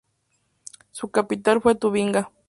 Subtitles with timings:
[0.91, 2.31] Su capital fue Tubinga.